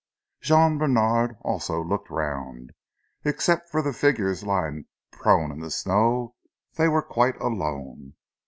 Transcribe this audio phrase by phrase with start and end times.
[0.41, 2.71] Jean Bènard also looked round.
[3.23, 6.33] Except for the figures lying prone in the snow
[6.73, 8.15] they were quite alone.